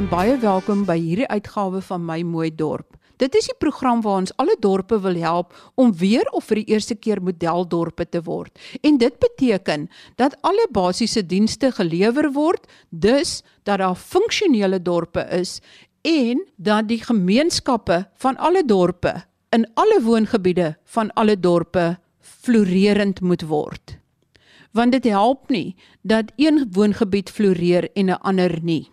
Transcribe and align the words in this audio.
En 0.00 0.06
baie 0.08 0.38
welkom 0.40 0.86
by 0.88 0.94
hierdie 0.96 1.26
uitgawe 1.28 1.82
van 1.84 2.00
My 2.08 2.22
Mooi 2.24 2.48
Dorp. 2.56 2.94
Dit 3.20 3.34
is 3.36 3.50
die 3.50 3.56
program 3.60 3.98
waar 4.00 4.22
ons 4.22 4.32
alle 4.40 4.54
dorpe 4.56 4.96
wil 5.04 5.16
help 5.20 5.50
om 5.76 5.90
weer 5.92 6.24
of 6.32 6.46
vir 6.48 6.62
die 6.62 6.70
eerste 6.72 6.94
keer 6.96 7.20
modeldorpe 7.20 8.06
te 8.08 8.22
word. 8.24 8.56
En 8.80 8.96
dit 8.96 9.18
beteken 9.20 9.90
dat 10.16 10.38
alle 10.40 10.64
basiese 10.72 11.20
dienste 11.20 11.68
gelewer 11.76 12.30
word, 12.32 12.64
dus 12.88 13.42
dat 13.68 13.82
daar 13.82 13.98
funksionele 13.98 14.78
dorpe 14.80 15.26
is 15.36 15.58
en 16.00 16.40
dat 16.56 16.88
die 16.88 17.02
gemeenskappe 17.04 18.06
van 18.24 18.38
alle 18.40 18.62
dorpe 18.64 19.12
in 19.52 19.66
alle 19.74 19.98
woongebiede 20.00 20.78
van 20.94 21.12
alle 21.12 21.36
dorpe 21.36 21.98
floreerend 22.20 23.20
moet 23.20 23.44
word. 23.52 23.98
Want 24.72 24.96
dit 24.96 25.12
help 25.12 25.52
nie 25.52 25.76
dat 26.00 26.32
een 26.40 26.70
woongebied 26.72 27.28
floreer 27.28 27.90
en 27.92 28.08
'n 28.08 28.20
ander 28.24 28.58
nie. 28.62 28.88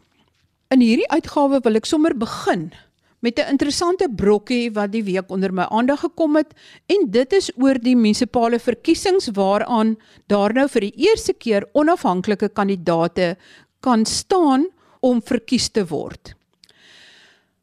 In 0.68 0.82
hierdie 0.84 1.08
uitgawe 1.08 1.62
wil 1.64 1.80
ek 1.80 1.86
sommer 1.88 2.12
begin 2.12 2.66
met 3.24 3.40
'n 3.40 3.56
interessante 3.56 4.08
brokkie 4.12 4.68
wat 4.76 4.92
die 4.92 5.04
week 5.04 5.32
onder 5.32 5.54
my 5.54 5.64
aandag 5.72 6.02
gekom 6.04 6.36
het 6.36 6.52
en 6.92 7.08
dit 7.12 7.34
is 7.34 7.48
oor 7.56 7.80
die 7.80 7.96
munisipale 7.96 8.60
verkiesings 8.60 9.32
waaraan 9.32 9.96
daar 10.28 10.54
nou 10.54 10.68
vir 10.68 10.82
die 10.82 11.08
eerste 11.08 11.34
keer 11.34 11.64
onafhanklike 11.74 12.50
kandidaate 12.50 13.38
kan 13.80 14.06
staan 14.06 14.68
om 15.00 15.22
verkies 15.22 15.70
te 15.70 15.88
word. 15.88 16.36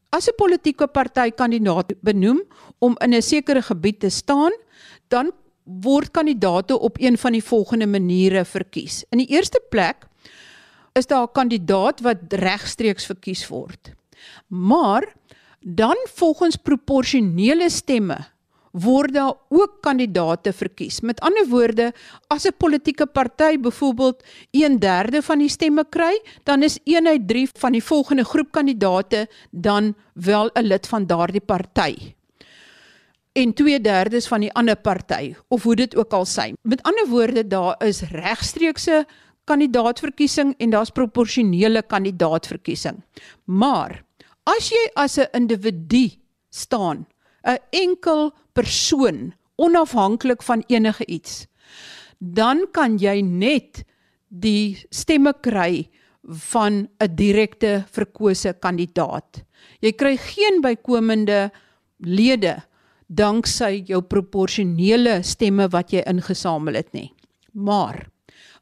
As 0.09 0.27
'n 0.27 0.35
politieke 0.37 0.87
party 0.87 1.29
kandidaat 1.29 1.93
benoem 2.01 2.41
om 2.79 2.97
in 3.01 3.13
'n 3.13 3.21
sekere 3.21 3.61
gebied 3.61 3.99
te 3.99 4.09
staan, 4.09 4.51
dan 5.09 5.31
word 5.63 6.11
kandidaate 6.11 6.79
op 6.79 6.97
een 6.97 7.17
van 7.17 7.31
die 7.31 7.43
volgende 7.43 7.87
maniere 7.87 8.45
verkies. 8.45 9.05
In 9.11 9.17
die 9.17 9.29
eerste 9.29 9.61
plek 9.69 10.07
is 10.95 11.07
daar 11.07 11.27
'n 11.27 11.31
kandidaat 11.31 12.01
wat 12.01 12.17
regstreeks 12.29 13.05
verkies 13.05 13.47
word. 13.47 13.93
Maar 14.47 15.13
dan 15.59 15.97
volgens 16.13 16.55
proporsionele 16.55 17.69
stemme 17.69 18.17
word 18.71 19.13
daar 19.13 19.33
ook 19.49 19.77
kandidaate 19.81 20.53
verkies. 20.53 20.99
Met 21.01 21.19
ander 21.19 21.47
woorde, 21.47 21.93
as 22.27 22.45
'n 22.45 22.57
politieke 22.57 23.05
party 23.05 23.57
byvoorbeeld 23.59 24.23
1/3 24.51 25.21
van 25.21 25.39
die 25.39 25.49
stemme 25.49 25.85
kry, 25.89 26.21
dan 26.43 26.63
is 26.63 26.79
1 26.83 27.07
uit 27.07 27.27
3 27.27 27.49
van 27.53 27.71
die 27.71 27.83
volgende 27.83 28.23
groep 28.23 28.51
kandidaate 28.51 29.27
dan 29.51 29.95
wel 30.13 30.49
'n 30.53 30.63
lid 30.63 30.87
van 30.87 31.05
daardie 31.07 31.45
party. 31.45 32.15
En 33.31 33.53
2/3 33.53 34.27
van 34.27 34.39
die 34.39 34.53
ander 34.53 34.75
party 34.75 35.35
of 35.47 35.63
hoe 35.63 35.75
dit 35.75 35.95
ook 35.95 36.13
al 36.13 36.25
sy. 36.25 36.53
Met 36.61 36.83
ander 36.83 37.07
woorde, 37.07 37.47
daar 37.47 37.75
is 37.85 38.01
regstreekse 38.01 39.05
kandidaatverkiesing 39.45 40.55
en 40.59 40.69
daar's 40.69 40.89
proporsionele 40.89 41.81
kandidaatverkiesing. 41.81 43.03
Maar 43.45 44.05
As 44.45 44.69
jy 44.69 44.83
as 44.93 45.17
'n 45.17 45.25
individu 45.33 46.13
staan, 46.53 47.07
'n 47.43 47.57
enkel 47.73 48.31
persoon, 48.53 49.33
onafhanklik 49.57 50.43
van 50.43 50.63
enige 50.67 51.05
iets, 51.05 51.47
dan 52.19 52.67
kan 52.71 52.97
jy 52.97 53.21
net 53.21 53.83
die 54.29 54.77
stemme 54.91 55.33
kry 55.41 55.89
van 56.23 56.89
'n 57.01 57.15
direkte 57.15 57.85
verkose 57.89 58.53
kandidaat. 58.53 59.43
Jy 59.81 59.91
kry 59.91 60.17
geen 60.17 60.61
bykomende 60.61 61.51
lede 61.97 62.63
danksy 63.07 63.83
jou 63.87 64.01
proporsionele 64.01 65.23
stemme 65.23 65.67
wat 65.69 65.89
jy 65.91 66.03
ingesamel 66.05 66.73
het 66.73 66.93
nie. 66.93 67.13
Maar 67.53 68.09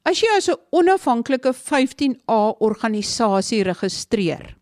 as 0.05 0.21
jy 0.21 0.27
as 0.37 0.49
'n 0.49 0.57
onafhanklike 0.71 1.53
15A 1.53 2.59
organisasie 2.59 3.63
registreer, 3.63 4.55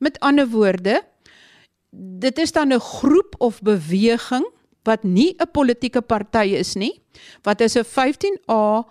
Met 0.00 0.16
ander 0.24 0.48
woorde, 0.48 1.02
dit 1.92 2.38
is 2.38 2.52
dan 2.52 2.72
'n 2.72 2.80
groep 2.80 3.34
of 3.38 3.60
beweging 3.62 4.46
wat 4.82 5.04
nie 5.04 5.34
'n 5.38 5.50
politieke 5.52 6.00
party 6.00 6.56
is 6.56 6.74
nie, 6.74 7.02
wat 7.42 7.60
is 7.60 7.76
'n 7.76 7.84
15A 7.84 8.88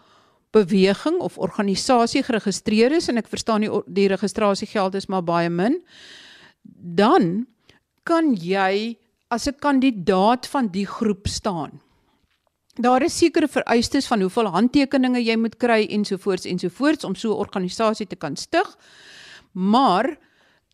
beweging 0.51 1.19
of 1.19 1.37
organisasie 1.37 2.23
geregistreer 2.23 2.91
is 2.91 3.07
en 3.07 3.17
ek 3.17 3.27
verstaan 3.27 3.61
die 3.61 3.81
die 3.87 4.07
registrasiegeld 4.07 4.95
is 4.95 5.07
maar 5.07 5.23
baie 5.23 5.49
min, 5.49 5.83
dan 6.95 7.47
kan 8.03 8.35
jy 8.35 8.97
as 9.29 9.47
'n 9.47 9.59
kandidaat 9.59 10.47
van 10.47 10.67
die 10.67 10.85
groep 10.85 11.27
staan. 11.27 11.81
Daar 12.79 13.03
is 13.03 13.17
sekere 13.17 13.47
vereistes 13.51 14.05
van 14.07 14.21
hoeveel 14.23 14.47
handtekeninge 14.53 15.19
jy 15.19 15.35
moet 15.35 15.57
kry 15.59 15.81
ensovoorts 15.91 16.47
ensovoorts 16.47 17.03
om 17.03 17.15
so 17.15 17.33
'n 17.33 17.41
organisasie 17.43 18.07
te 18.07 18.15
kan 18.15 18.35
stig. 18.35 18.77
Maar 19.51 20.17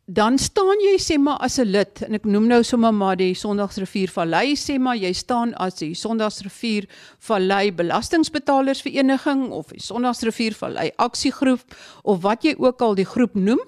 dan 0.05 0.37
staan 0.37 0.77
jy 0.85 0.99
sê 1.01 1.17
maar 1.17 1.37
as 1.41 1.57
'n 1.57 1.65
lid 1.65 2.01
en 2.05 2.13
ek 2.13 2.25
noem 2.25 2.47
nou 2.47 2.63
sommer 2.63 2.93
maar 2.93 3.15
die 3.15 3.33
Sondagsrivier 3.33 4.09
Vallei 4.09 4.53
sê 4.53 4.77
maar 4.79 4.95
jy 4.95 5.13
staan 5.13 5.53
as 5.55 5.75
die 5.75 5.95
Sondagsrivier 5.95 6.85
Vallei 7.19 7.71
Belastingbetalers 7.71 8.81
Vereniging 8.81 9.49
of 9.49 9.67
die 9.67 9.81
Sondagsrivier 9.81 10.53
Vallei 10.53 10.91
Aksiegroep 10.97 11.75
of 12.03 12.21
wat 12.21 12.43
jy 12.43 12.55
ook 12.57 12.81
al 12.81 12.95
die 12.95 13.05
groep 13.05 13.33
noem 13.33 13.59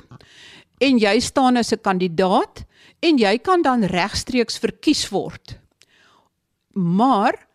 en 0.80 1.00
jy 1.00 1.20
staan 1.20 1.58
as 1.58 1.72
'n 1.74 1.81
kandidaat 1.81 2.66
en 3.00 3.18
jy 3.18 3.38
kan 3.40 3.62
dan 3.62 3.84
regstreeks 3.84 4.59
verkies 4.59 5.09
word. 5.09 5.58
Maar 6.74 7.47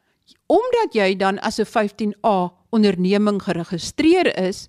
omdat 0.53 0.95
jy 0.95 1.15
dan 1.17 1.39
as 1.41 1.59
'n 1.61 1.67
15A 1.67 2.53
onderneming 2.71 3.41
geregistreer 3.43 4.29
is, 4.37 4.69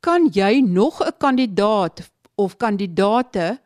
kan 0.00 0.28
jy 0.32 0.60
nog 0.60 1.00
'n 1.00 1.14
kandidaat 1.18 2.10
of 2.34 2.56
kandidate 2.56 3.60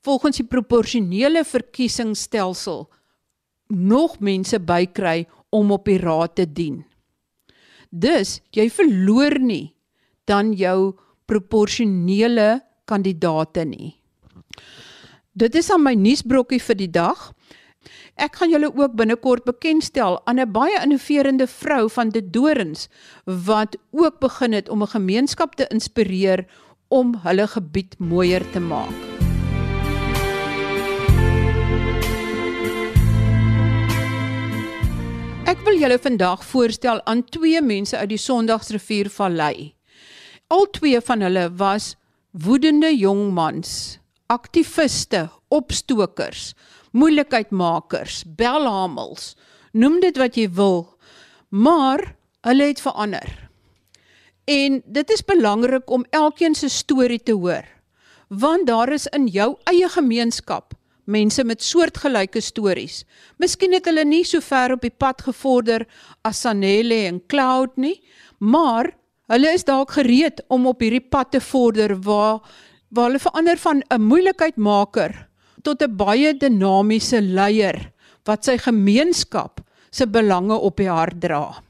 volgens 0.00 0.36
die 0.36 0.46
proporsionele 0.46 1.44
verkiesingsstelsel 1.44 2.88
nog 3.68 4.18
mense 4.20 4.58
bykry 4.58 5.26
om 5.50 5.70
op 5.70 5.84
die 5.84 5.98
raad 5.98 6.34
te 6.34 6.46
dien. 6.52 6.84
Dus 7.90 8.40
jy 8.50 8.70
verloor 8.70 9.38
nie 9.38 9.74
dan 10.24 10.52
jou 10.52 10.94
proporsionele 11.24 12.62
kandidate 12.84 13.64
nie. 13.64 14.00
Dit 15.32 15.54
is 15.54 15.70
aan 15.72 15.82
my 15.82 15.94
nuusbrokkie 15.96 16.60
vir 16.60 16.76
die 16.76 16.90
dag. 16.92 17.32
Ek 18.16 18.36
gaan 18.36 18.50
julle 18.50 18.70
ook 18.74 18.94
binnekort 18.94 19.44
bekendstel 19.44 20.20
aan 20.26 20.40
'n 20.40 20.52
baie 20.52 20.82
innoverende 20.82 21.46
vrou 21.46 21.90
van 21.90 22.08
De 22.08 22.30
Dorings 22.30 22.88
wat 23.24 23.76
ook 23.90 24.18
begin 24.20 24.52
het 24.52 24.68
om 24.68 24.82
'n 24.82 24.94
gemeenskap 24.96 25.54
te 25.54 25.66
inspireer 25.68 26.46
om 26.88 27.14
hulle 27.24 27.46
gebied 27.46 27.98
mooier 27.98 28.50
te 28.50 28.60
maak. 28.60 29.12
Ek 35.52 35.60
wil 35.66 35.78
julle 35.78 35.98
vandag 35.98 36.44
voorstel 36.44 37.00
aan 37.04 37.24
twee 37.24 37.60
mense 37.62 37.96
uit 37.96 38.08
die 38.08 38.20
Sondagsrivier 38.20 39.10
Vallei. 39.10 39.74
Al 40.48 40.70
twee 40.70 41.00
van 41.00 41.20
hulle 41.20 41.50
was 41.60 41.96
woedende 42.30 42.88
jong 42.96 43.32
mans, 43.36 43.98
aktiviste, 44.32 45.26
opstokers, 45.48 46.54
moeilikheidmakers, 46.92 48.22
belhamels. 48.36 49.32
Noem 49.72 50.00
dit 50.00 50.16
wat 50.20 50.36
jy 50.36 50.48
wil, 50.52 50.84
maar 51.48 52.14
hulle 52.44 52.68
het 52.72 52.80
verander. 52.80 53.30
En 54.44 54.82
dit 54.84 55.10
is 55.10 55.24
belangrik 55.24 55.90
om 55.90 56.04
elkeen 56.10 56.54
se 56.54 56.68
storie 56.68 57.22
te 57.22 57.32
hoor. 57.32 57.64
Want 58.28 58.66
daar 58.66 58.92
is 58.92 59.06
in 59.06 59.26
jou 59.26 59.56
eie 59.64 59.88
gemeenskap 59.88 60.74
mense 61.04 61.44
met 61.44 61.62
soortgelyke 61.62 62.40
stories. 62.40 63.02
Miskien 63.42 63.74
het 63.74 63.86
hulle 63.90 64.04
nie 64.06 64.24
so 64.26 64.42
ver 64.44 64.76
op 64.76 64.84
die 64.84 64.94
pad 64.94 65.22
gevorder 65.26 65.86
as 66.26 66.42
Sanelle 66.44 67.06
en 67.08 67.20
Cloud 67.26 67.76
nie, 67.76 67.98
maar 68.38 68.92
hulle 69.32 69.54
is 69.56 69.66
dalk 69.66 69.96
gereed 69.96 70.42
om 70.52 70.68
op 70.70 70.82
hierdie 70.82 71.02
pad 71.02 71.32
te 71.32 71.40
vorder 71.40 71.96
waar 72.06 72.42
waar 72.92 73.08
hulle 73.08 73.22
verander 73.22 73.58
van 73.58 73.82
'n 73.88 74.02
moeilikheidmaker 74.02 75.28
tot 75.62 75.82
'n 75.82 75.96
baie 75.96 76.34
dinamiese 76.34 77.20
leier 77.20 77.92
wat 78.26 78.44
sy 78.44 78.56
gemeenskap 78.58 79.60
se 79.90 80.06
belange 80.06 80.54
op 80.54 80.76
die 80.76 80.90
hart 80.90 81.20
dra. 81.20 81.62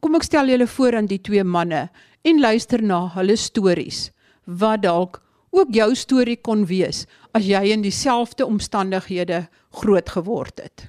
Kom 0.00 0.14
ek 0.14 0.22
stel 0.22 0.48
julle 0.48 0.66
voor 0.66 0.96
aan 0.96 1.06
die 1.06 1.20
twee 1.20 1.44
manne 1.44 1.88
en 2.22 2.40
luister 2.40 2.82
na 2.82 3.08
hulle 3.14 3.36
stories 3.36 4.10
wat 4.46 4.82
dalk 4.82 5.22
ook 5.50 5.72
jou 5.74 5.94
storie 5.94 6.36
kon 6.36 6.66
wees 6.66 7.06
as 7.32 7.46
jy 7.46 7.72
in 7.72 7.82
dieselfde 7.82 8.46
omstandighede 8.46 9.46
groot 9.70 10.08
geword 10.08 10.60
het. 10.60 10.88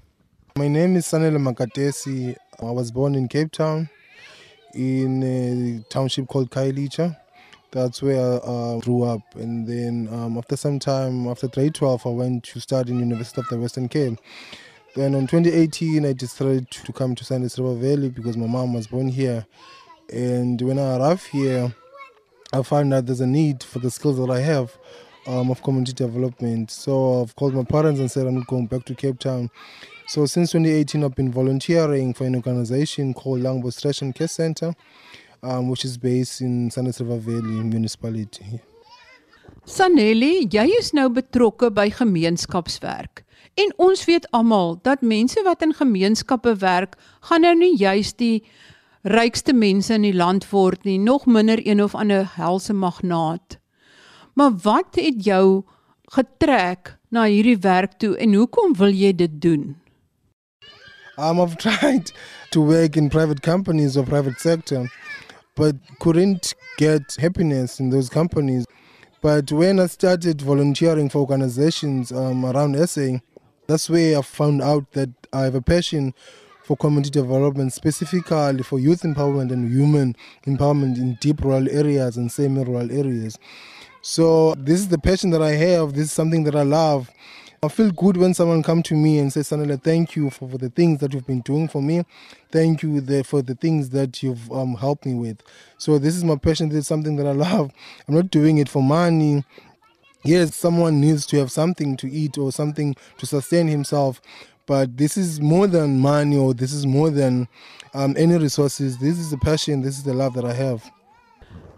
My 0.57 0.67
name 0.67 0.97
is 0.97 1.07
Sanele 1.07 1.39
Makatesi. 1.39 2.35
I 2.61 2.71
was 2.73 2.91
born 2.91 3.15
in 3.15 3.27
Cape 3.27 3.51
Town 3.51 3.89
in 4.73 5.23
a 5.23 5.83
township 5.89 6.27
called 6.27 6.49
Kailicha. 6.49 7.15
That's 7.71 8.01
where 8.01 8.19
I 8.19 8.35
uh, 8.37 8.79
grew 8.79 9.03
up. 9.03 9.21
And 9.35 9.67
then 9.67 10.07
um, 10.11 10.37
after 10.37 10.55
some 10.55 10.79
time, 10.79 11.27
after 11.27 11.47
grade 11.47 11.75
12, 11.75 12.05
I 12.05 12.09
went 12.09 12.43
to 12.45 12.59
study 12.59 12.91
in 12.91 12.99
University 12.99 13.41
of 13.41 13.49
the 13.49 13.57
Western 13.57 13.89
Cape. 13.89 14.17
Then 14.95 15.13
in 15.13 15.27
2018, 15.27 16.05
I 16.05 16.13
decided 16.13 16.71
to 16.71 16.93
come 16.93 17.13
to 17.15 17.23
San 17.23 17.43
River 17.43 17.75
Valley 17.75 18.09
because 18.09 18.37
my 18.37 18.47
mom 18.47 18.73
was 18.73 18.87
born 18.87 19.09
here. 19.09 19.45
And 20.11 20.61
when 20.61 20.79
I 20.79 20.97
arrived 20.97 21.27
here, 21.27 21.73
I 22.53 22.63
found 22.63 22.93
that 22.93 23.05
there's 23.05 23.21
a 23.21 23.27
need 23.27 23.61
for 23.63 23.79
the 23.79 23.91
skills 23.91 24.17
that 24.17 24.31
I 24.31 24.39
have 24.39 24.77
um, 25.27 25.51
of 25.51 25.61
community 25.61 25.93
development. 25.93 26.71
So 26.71 27.21
I've 27.21 27.35
called 27.35 27.53
my 27.53 27.63
parents 27.63 27.99
and 27.99 28.09
said 28.09 28.25
I'm 28.25 28.41
going 28.43 28.67
back 28.67 28.85
to 28.85 28.95
Cape 28.95 29.19
Town. 29.19 29.51
So 30.07 30.25
since 30.25 30.53
2018, 30.53 31.03
I've 31.03 31.15
been 31.15 31.31
volunteering 31.31 32.13
for 32.13 32.23
an 32.23 32.35
organization 32.35 33.13
called 33.13 33.41
Langbo 33.41 33.71
Stretch 33.73 34.01
and 34.01 34.15
Care 34.15 34.29
Center, 34.29 34.73
um, 35.43 35.69
which 35.69 35.85
is 35.85 35.97
based 35.97 36.41
in 36.41 36.71
Sanders 36.71 36.99
River 36.99 37.17
Valley 37.17 37.63
municipality. 37.63 38.61
Sanelli, 39.67 40.47
jy 40.47 40.67
is 40.79 40.93
nou 40.95 41.09
betrokke 41.11 41.69
by 41.75 41.89
gemeenskapswerk. 41.91 43.25
En 43.57 43.73
ons 43.81 44.05
weet 44.05 44.27
almal 44.37 44.77
dat 44.85 45.01
mense 45.01 45.41
wat 45.43 45.63
in 45.65 45.73
gemeenskappe 45.73 46.53
werk, 46.61 46.95
gaan 47.27 47.43
nou 47.43 47.55
nie 47.57 47.73
juis 47.75 48.13
die 48.15 48.43
rykste 49.07 49.53
mense 49.53 49.93
in 49.93 50.05
die 50.05 50.15
land 50.15 50.45
word 50.51 50.85
nie, 50.85 50.99
nog 50.99 51.25
minder 51.25 51.59
een 51.63 51.81
of 51.83 51.95
ander 51.95 52.27
helse 52.35 52.73
magnaat. 52.73 53.57
Maar 54.37 54.53
wat 54.63 54.99
het 55.01 55.25
jou 55.25 55.63
getrek 56.13 56.95
na 57.09 57.25
hierdie 57.25 57.57
werk 57.57 57.97
toe 57.99 58.15
en 58.17 58.33
hoekom 58.33 58.75
wil 58.77 58.93
jy 58.93 59.13
dit 59.15 59.41
doen? 59.41 59.75
Um, 61.17 61.41
I've 61.41 61.57
tried 61.65 62.11
to 62.51 62.61
work 62.61 62.95
in 62.95 63.09
private 63.09 63.41
companies 63.41 63.97
or 63.97 64.03
private 64.03 64.39
sector, 64.39 64.85
but 65.57 65.75
couldn't 65.99 66.53
get 66.77 67.17
happiness 67.19 67.79
in 67.79 67.89
those 67.89 68.07
companies. 68.07 68.65
But 69.21 69.51
when 69.51 69.79
I 69.79 69.87
started 69.87 70.41
volunteering 70.41 71.09
for 71.09 71.17
organizations 71.19 72.11
um, 72.11 72.45
around 72.45 72.77
SA, 72.87 73.17
that's 73.65 73.89
where 73.89 74.19
I 74.19 74.21
found 74.21 74.61
out 74.61 74.91
that 74.93 75.09
I 75.33 75.41
have 75.41 75.55
a 75.55 75.61
passion 75.61 76.13
for 76.63 76.77
community 76.77 77.09
development, 77.09 77.73
specifically 77.73 78.61
for 78.63 78.79
youth 78.79 79.01
empowerment 79.01 79.51
and 79.51 79.71
human 79.71 80.15
empowerment 80.45 80.97
in 80.97 81.17
deep 81.19 81.41
rural 81.41 81.67
areas 81.69 82.17
and 82.17 82.31
semi-rural 82.31 82.91
areas. 82.91 83.37
So 84.01 84.53
this 84.55 84.79
is 84.79 84.89
the 84.89 84.99
passion 84.99 85.31
that 85.31 85.41
I 85.41 85.53
have. 85.53 85.93
This 85.93 86.05
is 86.05 86.11
something 86.11 86.43
that 86.43 86.55
I 86.55 86.63
love. 86.63 87.09
I 87.63 87.69
feel 87.69 87.89
good 87.91 88.17
when 88.17 88.35
someone 88.35 88.61
come 88.61 88.83
to 88.83 88.93
me 88.93 89.17
and 89.17 89.33
says, 89.33 89.49
Sanela, 89.49 89.81
thank 89.81 90.15
you 90.15 90.29
for, 90.29 90.47
for 90.47 90.59
the 90.59 90.69
things 90.69 90.99
that 90.99 91.13
you've 91.13 91.25
been 91.25 91.41
doing 91.41 91.67
for 91.67 91.81
me. 91.81 92.03
Thank 92.51 92.83
you 92.83 93.01
the, 93.01 93.23
for 93.23 93.41
the 93.41 93.55
things 93.55 93.89
that 93.89 94.21
you've 94.21 94.51
um, 94.51 94.75
helped 94.75 95.07
me 95.07 95.15
with. 95.15 95.41
So 95.79 95.97
this 95.97 96.15
is 96.15 96.23
my 96.23 96.35
passion. 96.35 96.69
This 96.69 96.79
is 96.79 96.87
something 96.87 97.15
that 97.15 97.25
I 97.25 97.31
love. 97.31 97.71
I'm 98.07 98.13
not 98.13 98.29
doing 98.29 98.59
it 98.59 98.69
for 98.69 98.83
money. 98.83 99.43
Yes, 100.23 100.55
someone 100.55 101.01
needs 101.01 101.25
to 101.27 101.37
have 101.37 101.51
something 101.51 101.97
to 101.97 102.11
eat 102.11 102.37
or 102.37 102.51
something 102.51 102.95
to 103.17 103.25
sustain 103.25 103.67
himself. 103.67 104.21
But 104.67 104.95
this 104.95 105.17
is 105.17 105.41
more 105.41 105.65
than 105.65 105.99
money 105.99 106.37
or 106.37 106.53
this 106.53 106.73
is 106.73 106.85
more 106.85 107.09
than 107.09 107.47
um, 107.95 108.13
any 108.17 108.37
resources. 108.37 108.99
This 108.99 109.17
is 109.17 109.31
the 109.31 109.37
passion. 109.37 109.81
This 109.81 109.97
is 109.97 110.03
the 110.03 110.13
love 110.13 110.35
that 110.35 110.45
I 110.45 110.53
have. 110.53 110.83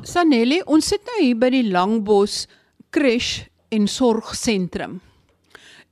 Sanelli, 0.03 0.61
ons 0.67 0.87
sit 0.87 1.03
nou 1.07 1.19
hier 1.19 1.35
by 1.35 1.49
die 1.51 1.67
Langbos 1.67 2.47
Crash 2.95 3.45
en 3.71 3.87
Sorgsentrum. 3.87 4.99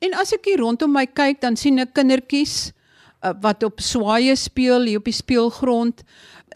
En 0.03 0.13
as 0.13 0.33
ek 0.35 0.51
hier 0.51 0.61
rondom 0.61 0.91
my 0.94 1.05
kyk, 1.09 1.41
dan 1.41 1.57
sien 1.57 1.81
ek 1.81 1.95
kindertjies 1.97 2.71
uh, 3.25 3.33
wat 3.41 3.63
op 3.65 3.81
swaaye 3.81 4.35
speel 4.38 4.85
hier 4.85 5.01
op 5.01 5.07
die 5.09 5.15
speelgrond. 5.15 6.03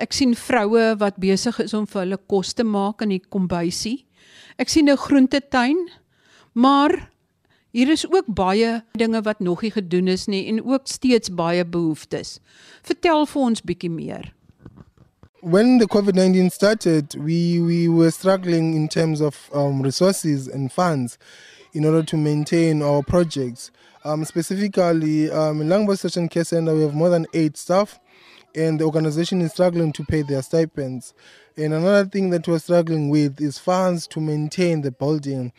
Ek 0.02 0.14
sien 0.14 0.36
vroue 0.38 0.92
wat 1.02 1.18
besig 1.22 1.58
is 1.64 1.74
om 1.78 1.88
vir 1.90 2.04
hulle 2.04 2.20
kos 2.30 2.54
te 2.58 2.66
maak 2.68 3.02
in 3.06 3.16
die 3.16 3.24
kombuisie. 3.24 4.06
Ek 4.62 4.70
sien 4.70 4.90
'n 4.90 4.98
groentetuin, 4.98 5.90
maar 6.54 7.10
hier 7.74 7.90
is 7.90 8.06
ook 8.06 8.28
baie 8.28 8.84
dinge 8.94 9.22
wat 9.24 9.40
nog 9.40 9.62
nie 9.62 9.72
gedoen 9.72 10.08
is 10.08 10.28
nie 10.28 10.48
en 10.48 10.62
ook 10.62 10.86
steeds 10.86 11.30
baie 11.30 11.66
behoeftes. 11.66 12.40
Vertel 12.84 13.26
vir 13.26 13.42
ons 13.42 13.62
bietjie 13.62 13.90
meer. 13.90 14.34
when 15.42 15.80
the 15.80 15.88
COVID 15.88 16.14
19 16.14 16.52
started, 16.52 17.14
we, 17.16 17.60
we 17.60 17.88
were 17.88 18.12
struggling 18.12 18.76
in 18.76 18.88
terms 18.88 19.22
of 19.22 19.50
um, 19.54 19.82
resources 19.82 20.48
and 20.48 20.72
funds 20.72 21.18
in 21.74 21.86
order 21.86 22.04
to 22.04 22.18
maintain 22.18 22.82
our 22.82 23.02
projects. 23.04 23.72
Um, 24.04 24.26
specifically, 24.26 25.30
um, 25.32 25.62
in 25.62 25.68
Langbo 25.68 25.98
Station 25.98 26.28
Care 26.28 26.44
Center, 26.44 26.74
we 26.74 26.82
have 26.82 26.94
more 26.94 27.10
than 27.10 27.28
eight 27.34 27.58
staff, 27.58 28.00
and 28.56 28.80
the 28.80 28.86
organization 28.86 29.42
is 29.42 29.52
struggling 29.52 29.92
to 29.94 30.04
pay 30.04 30.24
their 30.24 30.42
stipends. 30.42 31.14
And 31.58 31.74
another 31.74 32.06
thing 32.06 32.30
that 32.32 32.48
we're 32.48 32.60
struggling 32.60 33.10
with 33.10 33.40
is 33.42 33.58
funds 33.58 34.08
to 34.08 34.20
maintain 34.20 34.82
the 34.82 34.92
building. 34.92 35.52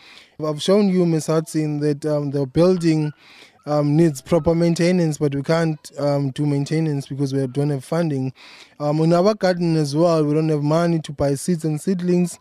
I've 0.45 0.63
shown 0.63 0.89
you, 0.89 1.07
Ms. 1.07 1.27
Hudson, 1.27 1.81
that 1.81 2.05
um, 2.05 2.31
the 2.31 2.47
building 2.47 3.13
um, 3.67 3.97
needs 3.97 4.21
proper 4.21 4.55
maintenance, 4.55 5.19
but 5.19 5.35
we 5.35 5.43
can't 5.43 5.93
um, 5.99 6.31
do 6.31 6.47
maintenance 6.47 7.07
because 7.07 7.33
we 7.33 7.47
don't 7.47 7.71
have 7.71 7.85
funding. 7.85 8.33
Um, 8.81 9.01
in 9.01 9.13
our 9.13 9.35
garden 9.35 9.77
as 9.77 9.95
well, 9.95 10.25
we 10.25 10.35
don't 10.35 10.49
have 10.49 10.63
money 10.63 10.99
to 11.01 11.13
buy 11.13 11.35
seeds 11.35 11.65
and 11.65 11.81
seedlings. 11.81 12.39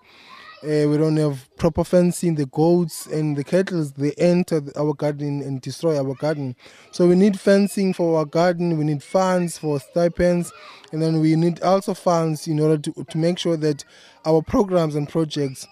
Uh, 0.64 0.88
we 0.88 0.98
don't 0.98 1.18
have 1.18 1.50
proper 1.58 1.84
fencing. 1.84 2.36
The 2.36 2.46
goats 2.46 3.08
and 3.08 3.36
the 3.36 3.44
cattle 3.44 3.84
they 3.98 4.12
enter 4.14 4.62
our 4.78 4.94
garden 4.94 5.42
and 5.42 5.60
destroy 5.60 5.98
our 5.98 6.14
garden. 6.14 6.56
So 6.92 7.08
we 7.08 7.16
need 7.16 7.40
fencing 7.40 7.94
for 7.94 8.20
our 8.20 8.26
garden. 8.26 8.78
We 8.78 8.84
need 8.84 9.02
funds 9.02 9.58
for 9.58 9.80
stipends, 9.80 10.54
and 10.92 11.02
then 11.02 11.20
we 11.20 11.36
need 11.36 11.62
also 11.62 11.96
funds 11.96 12.48
in 12.48 12.60
order 12.60 12.78
to 12.78 13.04
to 13.04 13.18
make 13.18 13.40
sure 13.40 13.58
that 13.58 13.84
our 14.24 14.44
programs 14.44 14.96
and 14.96 15.10
projects 15.10 15.68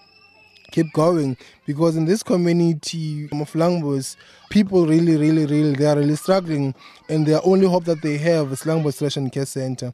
keep 0.70 0.92
going 0.92 1.36
because 1.66 1.96
in 1.96 2.04
this 2.04 2.22
community 2.22 3.24
of 3.32 3.52
Langbos, 3.52 4.16
people 4.50 4.86
really, 4.86 5.16
really, 5.16 5.46
really, 5.46 5.74
they 5.74 5.86
are 5.86 5.96
really 5.96 6.16
struggling 6.16 6.74
and 7.08 7.26
their 7.26 7.40
only 7.44 7.66
hope 7.66 7.84
that 7.84 8.02
they 8.02 8.16
have 8.18 8.52
is 8.52 8.62
Langbos 8.62 9.00
Ration 9.02 9.30
Care 9.30 9.46
Center. 9.46 9.92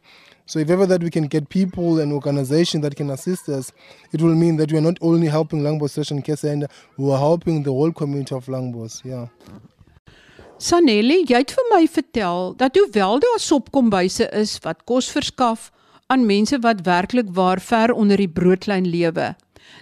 So 0.48 0.60
if 0.60 0.70
ever 0.70 0.87
that 0.87 1.02
we 1.02 1.10
can 1.10 1.25
get 1.26 1.48
people 1.48 1.98
and 1.98 2.12
organizations 2.12 2.82
that 2.82 2.94
can 2.94 3.10
assist 3.10 3.48
us, 3.48 3.72
it 4.12 4.22
will 4.22 4.37
mean 4.37 4.56
that 4.58 4.70
we 4.70 4.78
are 4.78 4.81
not 4.81 4.96
only 5.00 5.26
helping 5.26 5.62
Langbos 5.62 5.96
Ration 5.98 6.22
Care 6.22 6.37
Center, 6.37 6.69
we 6.96 7.10
are 7.10 7.19
helping 7.19 7.64
the 7.64 7.72
whole 7.72 7.90
community 7.90 8.32
of 8.32 8.46
Langbos. 8.46 9.04
Yeah. 9.04 9.26
Sanelli, 10.58 11.25
jy 11.26 11.40
het 11.43 11.50
vir 11.52 11.66
my 11.72 11.82
vertel 11.90 12.54
dat 12.56 12.78
hoewel 12.78 13.19
daar 13.20 13.40
sopkombuise 13.43 14.28
is 14.38 14.54
wat 14.64 14.87
kos 14.88 15.10
verskaf 15.12 15.66
aan 16.06 16.28
mense 16.31 16.56
wat 16.62 16.84
werklik 16.87 17.28
waar 17.34 17.60
ver 17.60 17.93
onder 17.93 18.16
die 18.22 18.31
broodlyn 18.31 18.87
lewe, 18.87 19.34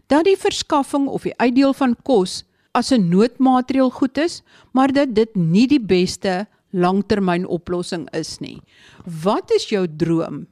dat 0.08 0.24
die 0.24 0.38
verskaffing 0.40 1.06
of 1.12 1.28
die 1.28 1.36
uitdeel 1.36 1.76
van 1.76 1.94
kos 2.08 2.42
as 2.72 2.90
'n 2.90 3.12
noodmaatreël 3.12 3.90
goed 3.90 4.18
is, 4.18 4.42
maar 4.72 4.92
dat 4.92 5.14
dit 5.14 5.36
nie 5.36 5.68
die 5.68 5.78
beste 5.80 6.46
langtermynoplossing 6.72 8.08
is 8.10 8.40
nie. 8.40 8.62
Wat 9.04 9.52
is 9.52 9.68
jou 9.68 9.86
droom? 9.86 10.46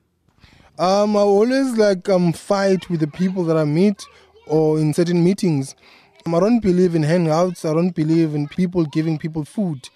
Um, 0.79 1.17
I 1.17 1.21
always 1.21 1.77
like 1.77 2.09
um 2.09 2.33
fight 2.33 2.89
with 2.91 3.01
the 3.01 3.07
people 3.07 3.45
that 3.45 3.57
I 3.57 3.65
meet 3.65 4.05
or 4.47 4.79
in 4.79 4.93
certain 4.95 5.23
meetings. 5.23 5.75
Um, 6.27 6.35
I 6.35 6.41
don't 6.41 6.61
believe 6.61 6.95
in 6.95 7.03
hangouts. 7.03 7.69
I 7.69 7.75
don't 7.75 7.91
believe 7.95 8.35
in 8.35 8.49
people 8.49 8.85
giving 8.87 9.19
people 9.19 9.45
food. 9.45 9.89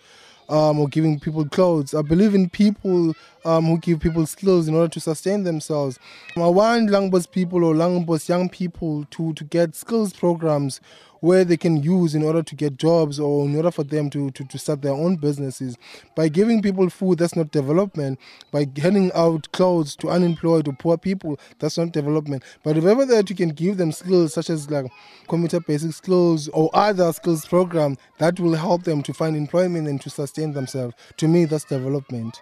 um, 0.50 0.80
or 0.80 0.88
giving 0.88 1.20
people 1.20 1.44
clothes. 1.46 1.94
I 1.94 2.02
believe 2.02 2.34
in 2.34 2.50
people 2.50 3.14
um, 3.46 3.66
who 3.66 3.78
give 3.78 4.00
people 4.00 4.26
skills 4.26 4.68
in 4.68 4.74
order 4.74 4.88
to 4.88 5.00
sustain 5.00 5.44
themselves. 5.44 5.98
I 6.36 6.48
want 6.48 6.90
Langbos 6.90 7.30
people 7.30 7.64
or 7.64 7.74
Langbos 7.74 8.28
young 8.28 8.48
people 8.48 9.06
to, 9.12 9.32
to 9.34 9.44
get 9.44 9.74
skills 9.74 10.12
programs 10.12 10.80
where 11.20 11.44
they 11.44 11.56
can 11.56 11.82
use 11.82 12.14
in 12.14 12.22
order 12.22 12.42
to 12.42 12.54
get 12.54 12.76
jobs 12.76 13.18
or 13.18 13.46
in 13.46 13.56
order 13.56 13.70
for 13.70 13.84
them 13.84 14.10
to, 14.10 14.30
to, 14.32 14.44
to 14.44 14.58
start 14.58 14.82
their 14.82 14.92
own 14.92 15.16
businesses. 15.16 15.76
By 16.14 16.28
giving 16.28 16.62
people 16.62 16.90
food, 16.90 17.18
that's 17.18 17.36
not 17.36 17.50
development. 17.50 18.18
By 18.50 18.66
handing 18.76 19.10
out 19.14 19.50
clothes 19.52 19.96
to 19.96 20.10
unemployed 20.10 20.68
or 20.68 20.74
poor 20.74 20.98
people, 20.98 21.38
that's 21.58 21.78
not 21.78 21.92
development. 21.92 22.42
But 22.62 22.76
if 22.76 22.84
ever 22.84 23.04
that 23.06 23.30
you 23.30 23.36
can 23.36 23.50
give 23.50 23.76
them 23.76 23.92
skills 23.92 24.34
such 24.34 24.50
as 24.50 24.70
like 24.70 24.86
computer 25.28 25.60
basic 25.60 25.92
skills 25.94 26.48
or 26.48 26.70
other 26.74 27.12
skills 27.12 27.46
program, 27.46 27.96
that 28.18 28.38
will 28.38 28.54
help 28.54 28.84
them 28.84 29.02
to 29.04 29.14
find 29.14 29.36
employment 29.36 29.88
and 29.88 30.00
to 30.02 30.10
sustain 30.10 30.52
themselves. 30.52 30.94
To 31.16 31.28
me, 31.28 31.44
that's 31.44 31.64
development. 31.64 32.40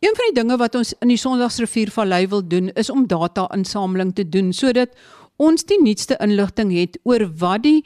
Een 0.00 0.14
van 0.16 0.30
die 0.30 0.36
dinge 0.38 0.56
wat 0.56 0.76
ons 0.78 0.94
in 1.04 1.10
die 1.12 1.18
Sondagsriviervallei 1.20 2.22
wil 2.32 2.40
doen 2.48 2.70
is 2.80 2.88
om 2.90 3.02
data-insameling 3.06 4.14
te 4.16 4.24
doen 4.24 4.46
sodat 4.56 4.94
ons 5.36 5.66
die 5.68 5.76
nuutste 5.82 6.16
inligting 6.24 6.70
het 6.72 6.96
oor 7.04 7.26
wat 7.42 7.66
die 7.66 7.82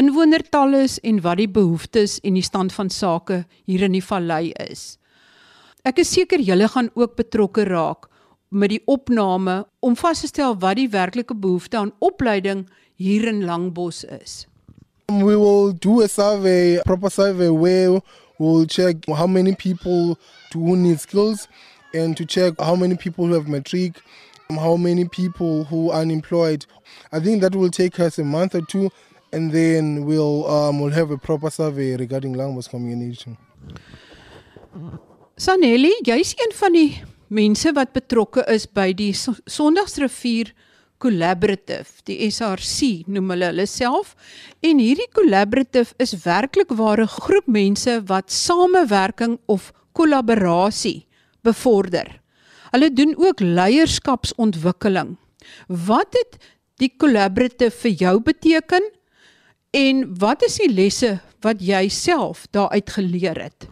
inwonertal 0.00 0.72
is 0.78 0.96
en 1.04 1.20
wat 1.26 1.36
die 1.42 1.48
behoeftes 1.52 2.14
en 2.24 2.38
die 2.40 2.44
stand 2.46 2.72
van 2.72 2.88
sake 2.88 3.42
hier 3.68 3.84
in 3.84 3.92
die 3.92 4.04
vallei 4.04 4.54
is. 4.64 4.96
Ek 5.84 6.00
is 6.00 6.14
seker 6.16 6.40
julle 6.40 6.70
gaan 6.72 6.88
ook 6.96 7.18
betrokke 7.20 7.66
raak 7.68 8.08
met 8.48 8.72
die 8.72 8.80
opname 8.88 9.66
om 9.84 9.96
vas 10.00 10.24
te 10.24 10.30
stel 10.32 10.56
wat 10.64 10.80
die 10.80 10.88
werklike 10.88 11.36
behoefte 11.36 11.82
aan 11.82 11.92
opleiding 12.00 12.64
hier 12.96 13.28
in 13.28 13.44
Langbos 13.44 14.06
is. 14.08 14.46
We 15.12 15.36
will 15.36 15.76
do 15.76 16.00
a 16.00 16.08
survey, 16.08 16.78
a 16.80 16.88
proper 16.88 17.12
survey 17.12 17.52
where 17.52 18.00
we'll 18.38 18.66
check 18.66 18.96
how 19.08 19.26
many 19.26 19.54
people 19.54 20.18
who 20.52 20.76
need 20.76 21.00
skills 21.00 21.48
and 21.94 22.16
to 22.16 22.24
check 22.24 22.54
how 22.58 22.76
many 22.76 22.96
people 22.96 23.26
who 23.26 23.34
have 23.34 23.48
matric 23.48 24.02
how 24.56 24.76
many 24.76 25.06
people 25.06 25.64
who 25.64 25.90
are 25.90 26.00
unemployed. 26.00 26.64
I 27.12 27.20
think 27.20 27.42
that 27.42 27.54
will 27.54 27.70
take 27.70 28.00
us 28.00 28.18
a 28.18 28.24
month 28.24 28.54
or 28.54 28.62
two, 28.62 28.90
and 29.32 29.52
then 29.52 30.06
we'll 30.06 30.48
um, 30.48 30.80
we'll 30.80 30.92
have 30.92 31.10
a 31.10 31.18
proper 31.18 31.50
survey 31.50 31.96
regarding 31.96 32.34
Langmos 32.34 32.68
community. 32.68 33.36
Sanelli, 35.36 35.92
jy's 36.02 36.34
een 36.38 36.54
van 36.54 36.72
die 36.72 37.02
mense 37.28 37.72
wat 37.74 37.92
betrokke 37.92 38.44
is 38.48 38.66
by 38.66 38.92
die 38.96 39.12
Sondagsrivier 39.12 40.54
Collaborative, 40.98 42.02
die 42.08 42.26
SRC 42.26 43.06
noem 43.06 43.30
hulle 43.34 43.52
hulle 43.52 43.66
self. 43.70 44.16
En 44.66 44.80
hierdie 44.82 45.06
collaborative 45.14 45.94
is 46.02 46.16
werklik 46.24 46.72
ware 46.80 47.06
groep 47.06 47.46
mense 47.46 48.00
wat 48.10 48.34
samewerking 48.34 49.38
of 49.46 49.70
kollaborasie 49.94 51.06
bevorder. 51.46 52.18
Hulle 52.72 52.90
doen 52.92 53.14
ook 53.16 53.40
leierskapsontwikkeling. 53.40 55.16
Wat 55.68 56.18
het 56.18 56.38
die 56.82 56.90
collaborative 56.98 57.74
vir 57.84 57.94
jou 58.02 58.14
beteken 58.22 58.90
en 59.70 60.04
wat 60.18 60.42
is 60.46 60.58
die 60.60 60.70
lesse 60.72 61.18
wat 61.46 61.62
jy 61.62 61.86
self 61.92 62.46
daaruit 62.50 62.90
geleer 62.90 63.38
het? 63.38 63.68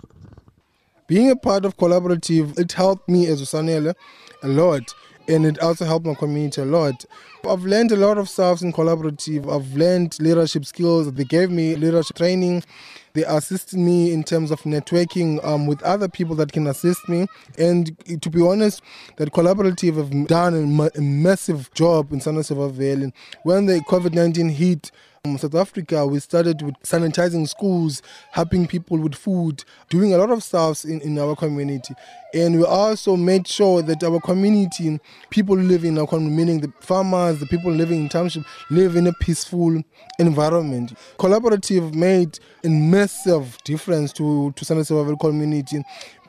Being 1.07 1.31
a 1.31 1.37
part 1.37 1.65
of 1.65 1.77
collaborative, 1.77 2.59
it 2.59 2.73
helped 2.73 3.09
me 3.09 3.27
as 3.31 3.43
Usanele 3.43 3.95
a 4.43 4.49
lot. 4.49 4.95
And 5.29 5.47
it 5.47 5.59
also 5.61 5.85
helped 5.85 6.07
my 6.07 6.15
community 6.15 6.61
a 6.61 6.65
lot. 6.65 7.05
I've 7.49 7.65
learned 7.65 7.93
a 7.93 7.97
lot 7.97 8.19
of 8.19 8.29
stuff 8.29 8.63
in 8.63 8.73
collaborative. 8.73 9.53
I've 9.53 9.75
learned 9.77 10.19
leadership 10.21 10.65
skills. 10.65 11.13
They 11.13 11.25
gave 11.25 11.51
me 11.51 11.77
leadership 11.77 12.17
training. 12.17 12.65
They 13.15 13.25
assisted 13.25 13.79
me 13.79 14.13
in 14.13 14.25
terms 14.25 14.51
of 14.51 14.61
networking 14.63 15.43
um, 15.45 15.67
with 15.67 15.83
other 15.83 16.09
people 16.09 16.37
that 16.37 16.53
can 16.53 16.67
assist 16.67 17.09
me. 17.09 17.27
And 17.57 17.97
to 18.21 18.29
be 18.31 18.43
honest, 18.43 18.83
that 19.17 19.33
collaborative 19.33 19.97
have 19.97 20.27
done 20.27 20.55
a, 20.55 20.99
a 20.99 21.01
massive 21.01 21.73
job 21.73 22.13
in 22.13 22.21
San 22.21 22.35
Jose 22.35 22.55
Valley. 22.55 23.13
When 23.45 23.67
the 23.67 23.81
COVID 23.81 24.13
19 24.13 24.51
hit, 24.51 24.91
South 25.39 25.55
Africa, 25.55 26.07
we 26.07 26.19
started 26.21 26.63
with 26.63 26.75
sanitizing 26.83 27.49
schools, 27.49 28.03
helping 28.33 28.67
people 28.67 28.99
with 28.99 29.15
food, 29.15 29.65
doing 29.89 30.15
a 30.15 30.19
lot 30.19 30.31
of 30.31 30.43
stuff 30.43 30.85
in, 30.85 31.01
in 31.01 31.19
our 31.19 31.35
community. 31.37 31.95
And 32.35 32.57
we 32.59 32.65
also 32.65 33.17
made 33.17 33.47
sure 33.49 33.83
that 33.83 34.03
our 34.05 34.21
community, 34.21 35.01
people 35.31 35.57
living 35.57 35.93
in 35.95 35.99
our 35.99 36.07
community, 36.07 36.37
meaning 36.37 36.61
the 36.61 36.73
farmers, 36.81 37.39
the 37.41 37.47
people 37.47 37.73
living 37.73 38.01
in 38.03 38.09
township, 38.09 38.45
live 38.71 38.97
in 38.97 39.07
a 39.07 39.13
peaceful 39.15 39.83
environment. 40.19 40.93
Collaborative 41.19 41.95
made 41.95 42.39
a 42.65 42.69
massive 42.69 43.57
difference 43.65 44.13
to, 44.15 44.53
to 44.53 44.65
San 44.65 44.85
Survival 44.85 45.17
community 45.17 45.83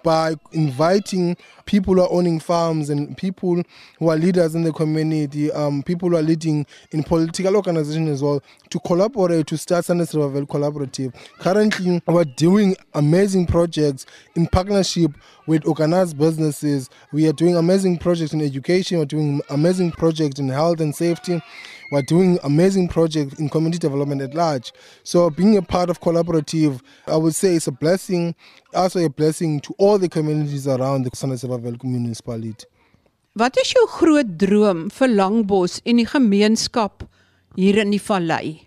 by 0.03 0.35
inviting 0.51 1.37
people 1.65 1.95
who 1.95 2.01
are 2.01 2.11
owning 2.11 2.39
farms 2.39 2.89
and 2.89 3.15
people 3.17 3.61
who 3.99 4.09
are 4.09 4.17
leaders 4.17 4.55
in 4.55 4.63
the 4.63 4.71
community, 4.71 5.51
um, 5.51 5.83
people 5.83 6.09
who 6.09 6.15
are 6.15 6.21
leading 6.21 6.65
in 6.91 7.03
political 7.03 7.55
organizations 7.55 8.09
as 8.09 8.23
well, 8.23 8.41
to 8.69 8.79
collaborate 8.79 9.47
to 9.47 9.57
start 9.57 9.85
Sunday 9.85 10.05
Survival 10.05 10.45
Collaborative. 10.45 11.13
Currently, 11.39 12.01
we're 12.07 12.23
doing 12.23 12.75
amazing 12.93 13.47
projects 13.47 14.05
in 14.35 14.47
partnership 14.47 15.11
with 15.45 15.65
organized 15.67 16.17
businesses. 16.17 16.89
We 17.11 17.27
are 17.27 17.33
doing 17.33 17.55
amazing 17.55 17.97
projects 17.99 18.33
in 18.33 18.41
education, 18.41 18.99
we're 18.99 19.05
doing 19.05 19.41
amazing 19.49 19.91
projects 19.91 20.39
in 20.39 20.49
health 20.49 20.79
and 20.79 20.95
safety. 20.95 21.41
We're 21.89 22.01
doing 22.01 22.38
amazing 22.44 22.89
projects 22.89 23.39
in 23.39 23.50
community 23.50 23.79
development 23.79 24.22
at 24.22 24.34
large. 24.34 24.74
So 25.03 25.29
being 25.29 25.56
a 25.58 25.62
part 25.62 25.89
of 25.89 26.01
collaborative, 26.01 26.82
I 27.08 27.15
would 27.15 27.34
say 27.34 27.56
it's 27.56 27.67
a 27.67 27.72
blessing, 27.72 28.36
also 28.74 29.00
a 29.00 29.10
blessing 29.10 29.62
to 29.62 29.74
all 29.77 29.98
the 29.98 30.10
communities 30.10 30.67
around 30.67 31.03
the 31.03 31.12
Sevavel 31.12 31.82
municipality. 31.84 32.65
Wat 33.38 33.58
is 33.62 33.70
jou 33.70 33.84
groot 33.88 34.38
droom 34.41 34.88
vir 34.89 35.12
Langbos 35.13 35.77
en 35.86 36.00
die 36.01 36.08
gemeenskap 36.10 37.03
hier 37.56 37.77
in 37.84 37.91
die 37.94 38.01
vallei? 38.01 38.65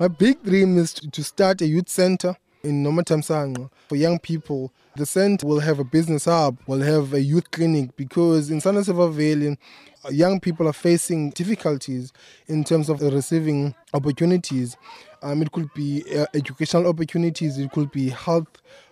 My 0.00 0.08
big 0.08 0.42
dream 0.42 0.78
is 0.78 0.94
to 0.94 1.22
start 1.22 1.60
a 1.60 1.66
youth 1.66 1.90
center 1.90 2.34
in 2.64 2.82
Nomatamsanga 2.82 3.68
for 3.88 3.96
young 3.96 4.18
people. 4.18 4.72
The 4.96 5.04
center 5.04 5.46
will 5.46 5.60
have 5.60 5.78
a 5.78 5.84
business 5.84 6.24
hub, 6.24 6.56
will 6.66 6.80
have 6.80 7.12
a 7.12 7.20
youth 7.20 7.50
clinic 7.50 7.94
because 7.96 8.50
in 8.50 8.62
Sana 8.62 8.80
Valley, 8.82 9.58
young 10.10 10.40
people 10.40 10.68
are 10.68 10.72
facing 10.72 11.30
difficulties 11.30 12.12
in 12.46 12.64
terms 12.64 12.88
of 12.88 13.00
receiving 13.00 13.74
opportunities. 13.94 14.76
Um, 15.22 15.42
it 15.42 15.52
could 15.52 15.72
be 15.74 16.04
uh, 16.16 16.26
educational 16.34 16.86
opportunities, 16.86 17.58
it 17.58 17.72
could 17.72 17.90
be 17.90 18.10
health, 18.10 18.46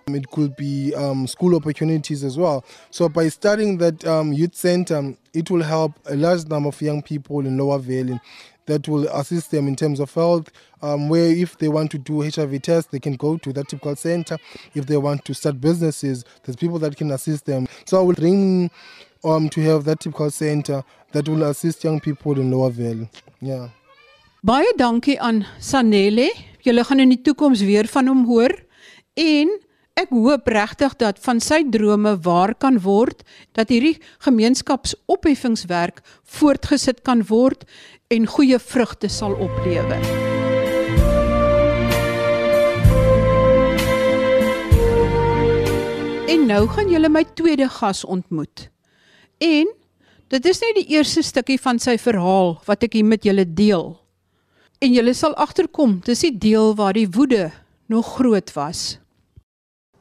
um, 0.08 0.14
it 0.14 0.30
could 0.30 0.56
be 0.56 0.94
um, 0.94 1.26
school 1.26 1.54
opportunities 1.54 2.24
as 2.24 2.36
well. 2.36 2.64
So, 2.90 3.08
by 3.08 3.28
starting 3.28 3.78
that 3.78 4.04
um, 4.06 4.32
youth 4.32 4.54
center, 4.54 5.14
it 5.32 5.50
will 5.50 5.62
help 5.62 5.92
a 6.06 6.16
large 6.16 6.46
number 6.46 6.68
of 6.68 6.80
young 6.80 7.02
people 7.02 7.40
in 7.40 7.56
Lower 7.56 7.78
Valley 7.78 8.20
that 8.66 8.88
will 8.88 9.06
assist 9.08 9.50
them 9.50 9.68
in 9.68 9.76
terms 9.76 10.00
of 10.00 10.12
health. 10.12 10.50
Um, 10.82 11.08
where 11.08 11.30
if 11.30 11.56
they 11.56 11.68
want 11.68 11.90
to 11.92 11.98
do 11.98 12.20
HIV 12.22 12.60
tests, 12.60 12.90
they 12.90 13.00
can 13.00 13.14
go 13.14 13.38
to 13.38 13.52
that 13.54 13.68
typical 13.68 13.96
center. 13.96 14.36
If 14.74 14.86
they 14.86 14.98
want 14.98 15.24
to 15.24 15.34
start 15.34 15.58
businesses, 15.58 16.24
there's 16.42 16.56
people 16.56 16.78
that 16.80 16.96
can 16.96 17.10
assist 17.10 17.46
them. 17.46 17.66
So 17.86 17.98
I 17.98 18.02
will 18.02 18.14
bring 18.14 18.70
um, 19.24 19.48
to 19.48 19.60
have 19.60 19.84
that 19.84 20.00
typical 20.00 20.30
center 20.30 20.82
that 21.12 21.28
will 21.28 21.42
assist 21.44 21.84
young 21.84 22.00
people 22.00 22.38
in 22.38 22.50
Lower 22.50 22.70
Valley. 22.70 23.08
Yeah. 23.40 23.68
Baie 24.44 24.74
dankie 24.76 25.20
aan 25.20 25.46
Sanelle. 25.58 26.28
Julle 26.60 26.84
gaan 26.84 27.00
in 27.00 27.12
die 27.14 27.22
toekoms 27.24 27.62
weer 27.64 27.88
van 27.88 28.08
hom 28.12 28.26
hoor 28.28 28.52
en 29.20 29.52
ek 29.96 30.10
hoop 30.10 30.48
regtig 30.50 30.96
dat 31.00 31.20
van 31.22 31.40
sy 31.40 31.62
drome 31.70 32.16
waar 32.26 32.52
kan 32.58 32.80
word 32.82 33.22
dat 33.56 33.70
hierdie 33.70 33.96
gemeenskapsopheffingswerk 34.26 36.02
voortgesit 36.36 37.00
kan 37.06 37.22
word 37.30 37.64
en 38.12 38.26
goeie 38.26 38.58
vrugte 38.58 39.08
sal 39.08 39.32
oplewer. 39.38 40.02
En 46.28 46.46
nou 46.50 46.62
gaan 46.68 46.92
julle 46.92 47.08
my 47.08 47.24
tweede 47.38 47.68
gas 47.80 48.04
ontmoet. 48.04 48.73
En 49.38 49.70
dit 50.28 50.46
is 50.46 50.60
net 50.60 50.74
die 50.74 50.88
eerste 50.96 51.22
stukkie 51.22 51.58
van 51.60 51.78
sy 51.78 51.96
verhaal 51.98 52.58
wat 52.66 52.82
ek 52.86 52.96
hier 52.98 53.06
met 53.06 53.24
julle 53.24 53.46
deel. 53.46 53.94
En 54.82 54.92
julle 54.92 55.14
sal 55.14 55.34
agterkom, 55.40 56.00
dis 56.04 56.20
die 56.26 56.38
deel 56.38 56.74
waar 56.74 56.92
die 56.92 57.08
woede 57.08 57.50
nog 57.86 58.16
groot 58.16 58.52
was. 58.56 58.98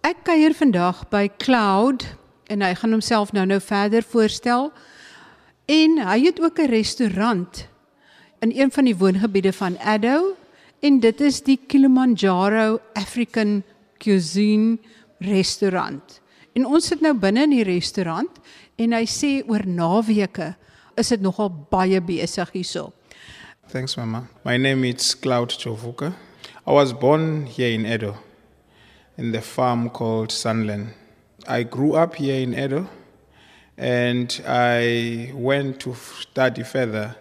Ek 0.04 0.25
kuier 0.28 0.54
vandag 0.58 1.06
by 1.10 1.30
Cloud 1.40 2.04
en 2.52 2.62
hy 2.62 2.74
gaan 2.75 2.92
homself 2.92 3.32
nou-nou 3.32 3.60
verder 3.63 4.04
voorstel. 4.04 4.72
En 5.72 6.02
hy 6.04 6.18
het 6.25 6.42
ook 6.44 6.60
'n 6.60 6.70
restaurant 6.70 7.68
in 8.44 8.52
een 8.52 8.72
van 8.72 8.86
die 8.86 8.98
woongebiede 8.98 9.54
van 9.54 9.78
Addo 9.80 10.36
en 10.80 11.00
dit 11.00 11.22
is 11.22 11.42
die 11.42 11.60
Kilimanjaro 11.68 12.80
African 12.94 13.63
Cuisine 13.98 14.78
restaurant. 15.20 16.20
En 16.53 16.65
ons 16.69 16.86
sit 16.86 17.01
nou 17.01 17.15
binne 17.17 17.48
in 17.48 17.53
die 17.55 17.63
restaurant 17.65 18.29
en 18.77 18.93
hy 18.93 19.05
sê 19.10 19.31
oor 19.50 19.63
naweke 19.65 20.51
is 21.01 21.10
dit 21.10 21.24
nogal 21.25 21.50
baie 21.72 21.98
besig 22.05 22.51
hierso. 22.53 22.91
Thanks 23.72 23.98
mama. 23.98 24.27
My 24.45 24.57
name 24.57 24.86
is 24.86 25.15
Cloud 25.15 25.55
Chovuka. 25.57 26.12
I 26.67 26.72
was 26.72 26.93
born 26.93 27.48
here 27.48 27.74
in 27.74 27.88
Edo 27.88 28.13
in 29.17 29.31
the 29.31 29.41
farm 29.41 29.89
called 29.89 30.31
Sunland. 30.31 30.93
I 31.48 31.63
grew 31.63 31.95
up 31.95 32.15
here 32.15 32.39
in 32.39 32.53
Edo 32.53 32.88
and 33.75 34.39
I 34.45 35.31
went 35.33 35.79
to 35.81 35.95
study 35.95 36.62
further 36.62 37.15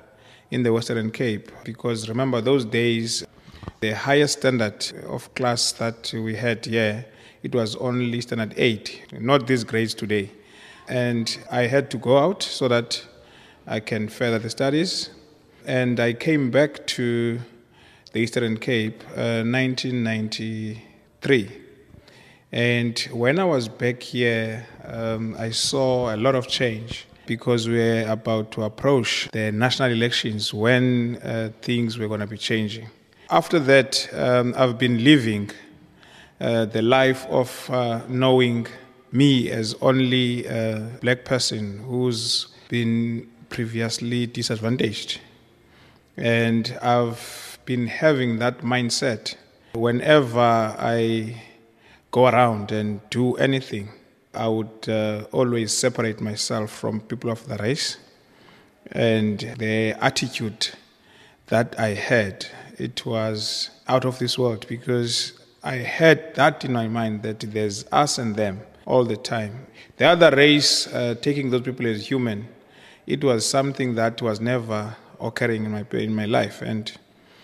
in 0.50 0.62
the 0.62 0.72
Western 0.74 1.10
Cape 1.10 1.50
because 1.64 2.06
remember 2.06 2.42
those 2.42 2.66
days 2.66 3.24
the 3.80 3.92
highest 3.96 4.40
standard 4.40 4.92
of 5.08 5.34
class 5.34 5.72
that 5.72 6.12
we 6.12 6.36
had 6.36 6.66
here 6.66 7.06
it 7.42 7.54
was 7.54 7.76
only 7.76 8.20
standard 8.20 8.54
8 8.56 9.20
not 9.20 9.46
these 9.46 9.64
grades 9.64 9.94
today 9.94 10.30
and 10.88 11.38
I 11.50 11.62
had 11.62 11.90
to 11.92 11.98
go 11.98 12.18
out 12.18 12.42
so 12.42 12.68
that 12.68 13.02
I 13.66 13.80
can 13.80 14.08
further 14.08 14.38
the 14.38 14.50
studies. 14.50 15.08
And 15.64 15.98
I 16.00 16.12
came 16.12 16.50
back 16.50 16.86
to 16.88 17.40
the 18.12 18.20
Eastern 18.20 18.58
Cape 18.58 19.02
uh, 19.16 19.42
1993. 19.44 21.50
And 22.50 22.98
when 23.12 23.38
I 23.38 23.44
was 23.44 23.68
back 23.68 24.02
here, 24.02 24.66
um, 24.84 25.36
I 25.38 25.50
saw 25.50 26.12
a 26.14 26.16
lot 26.16 26.34
of 26.34 26.48
change 26.48 27.06
because 27.24 27.68
we're 27.68 28.10
about 28.10 28.50
to 28.52 28.64
approach 28.64 29.28
the 29.32 29.52
national 29.52 29.92
elections 29.92 30.52
when 30.52 31.16
uh, 31.22 31.50
things 31.62 31.96
were 31.96 32.08
going 32.08 32.20
to 32.20 32.26
be 32.26 32.36
changing. 32.36 32.88
After 33.30 33.58
that, 33.60 34.08
um, 34.12 34.52
I've 34.56 34.76
been 34.76 35.02
living 35.02 35.50
the 36.42 36.82
life 36.82 37.24
of 37.26 37.70
uh, 37.70 38.00
knowing 38.08 38.66
me 39.12 39.48
as 39.48 39.74
only 39.80 40.44
a 40.46 40.90
black 41.00 41.24
person 41.24 41.78
who's 41.86 42.48
been 42.68 43.30
previously 43.48 44.26
disadvantaged. 44.26 45.20
And 46.16 46.76
I've 46.82 47.58
been 47.64 47.86
having 47.86 48.38
that 48.40 48.58
mindset 48.62 49.36
whenever 49.74 50.40
I 50.40 51.40
go 52.10 52.26
around 52.26 52.72
and 52.72 53.00
do 53.10 53.34
anything. 53.36 53.90
I 54.34 54.48
would 54.48 54.88
uh, 54.88 55.24
always 55.30 55.72
separate 55.72 56.20
myself 56.20 56.70
from 56.72 57.02
people 57.02 57.30
of 57.30 57.46
the 57.46 57.56
race. 57.58 57.98
And 58.90 59.38
the 59.58 59.94
attitude 60.00 60.70
that 61.46 61.78
I 61.78 61.90
had, 61.94 62.46
it 62.78 63.06
was 63.06 63.70
out 63.86 64.04
of 64.04 64.18
this 64.18 64.36
world 64.36 64.66
because 64.68 65.38
I 65.64 65.76
had 65.76 66.34
that 66.34 66.64
in 66.64 66.72
my 66.72 66.88
mind 66.88 67.22
that 67.22 67.40
there's 67.40 67.84
us 67.92 68.18
and 68.18 68.34
them 68.34 68.62
all 68.84 69.04
the 69.04 69.16
time. 69.16 69.66
The 69.96 70.06
other 70.06 70.34
race, 70.34 70.88
uh, 70.88 71.14
taking 71.20 71.50
those 71.50 71.62
people 71.62 71.86
as 71.86 72.06
human, 72.08 72.48
it 73.06 73.22
was 73.22 73.48
something 73.48 73.94
that 73.94 74.20
was 74.20 74.40
never 74.40 74.96
occurring 75.20 75.64
in 75.64 75.70
my 75.70 75.84
in 75.92 76.14
my 76.14 76.24
life, 76.24 76.62
and 76.62 76.90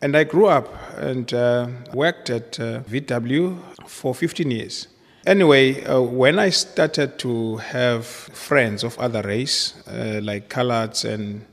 and 0.03 0.17
I 0.17 0.25
grew 0.25 0.47
up 0.47 0.69
and 0.97 1.33
uh, 1.33 1.69
worked 1.93 2.31
at 2.31 2.59
uh, 2.59 2.81
VW 2.81 3.59
for 3.87 4.15
15 4.15 4.51
years. 4.51 4.89
Anyway, 5.27 5.85
uh, 5.85 6.01
when 6.01 6.39
I 6.39 6.51
started 6.51 7.19
to 7.21 7.57
have 7.57 8.07
friends 8.07 8.83
of 8.83 8.99
other 8.99 9.23
race, 9.23 9.75
uh, 9.87 10.21
like 10.23 10.49
coloureds 10.49 11.05
and 11.05 11.45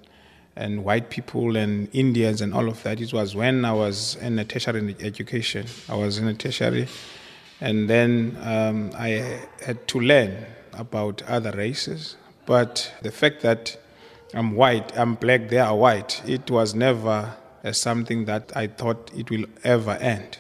and 0.56 0.84
white 0.84 1.10
people 1.10 1.58
and 1.58 1.90
Indians 1.94 2.42
and 2.42 2.54
all 2.54 2.70
of 2.70 2.82
that, 2.84 3.02
it 3.02 3.14
was 3.14 3.36
when 3.36 3.66
I 3.66 3.74
was 3.74 4.16
in 4.22 4.40
a 4.40 4.46
tertiary 4.46 4.96
education. 5.00 5.68
I 5.90 5.96
was 5.96 6.18
in 6.18 6.28
a 6.28 6.34
tertiary, 6.34 6.88
and 7.62 7.90
then 7.90 8.38
um, 8.42 8.92
I 8.96 9.42
had 9.66 9.88
to 9.90 10.00
learn 10.00 10.46
about 10.74 11.22
other 11.24 11.52
races. 11.52 12.16
But 12.46 12.94
the 13.02 13.12
fact 13.12 13.42
that 13.42 13.78
I'm 14.34 14.56
white, 14.56 14.98
I'm 14.98 15.16
black, 15.16 15.50
they 15.50 15.60
are 15.60 15.76
white, 15.76 16.22
it 16.26 16.50
was 16.52 16.76
never 16.76 17.36
something 17.72 18.26
that 18.26 18.56
I 18.56 18.68
thought 18.68 19.12
it 19.16 19.30
will 19.32 19.46
ever 19.64 19.94
end. 19.94 20.38